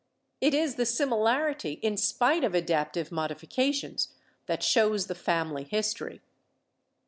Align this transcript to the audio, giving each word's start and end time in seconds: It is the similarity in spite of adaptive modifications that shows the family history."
It 0.39 0.55
is 0.55 0.77
the 0.77 0.85
similarity 0.87 1.73
in 1.73 1.95
spite 1.95 2.43
of 2.43 2.55
adaptive 2.55 3.11
modifications 3.11 4.09
that 4.47 4.63
shows 4.63 5.05
the 5.05 5.13
family 5.13 5.63
history." 5.65 6.21